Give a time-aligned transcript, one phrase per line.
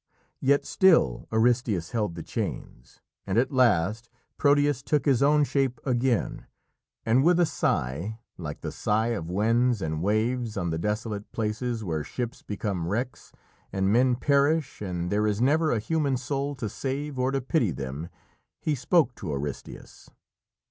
[0.39, 6.47] Yet still Aristæus held the chains, and at last Proteus took his own shape again,
[7.05, 11.83] and with a sigh like the sigh of winds and waves on the desolate places
[11.83, 13.31] where ships become wrecks,
[13.71, 17.69] and men perish and there is never a human soul to save or to pity
[17.69, 18.09] them,
[18.59, 20.09] he spoke to Aristæus.